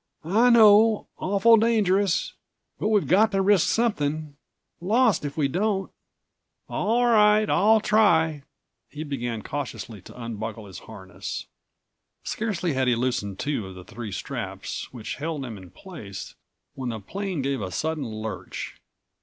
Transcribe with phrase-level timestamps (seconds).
[0.25, 2.33] "I know—awful dangerous.
[2.79, 4.35] But we've got to risk something.
[4.79, 5.91] Lost if we don't."
[6.67, 8.41] "All right, I'll try."
[8.89, 11.45] He began cautiously to unbuckle his harness.
[12.23, 16.33] Scarcely had he loosened two of the three straps which held him in place
[16.73, 18.77] when the plane gave a sudden lurch.